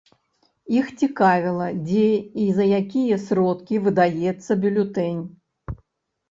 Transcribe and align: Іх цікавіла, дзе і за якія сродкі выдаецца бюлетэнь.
Іх 0.77 0.87
цікавіла, 1.01 1.67
дзе 1.87 2.05
і 2.45 2.45
за 2.61 2.65
якія 2.79 3.19
сродкі 3.27 3.75
выдаецца 3.85 4.51
бюлетэнь. 4.65 5.23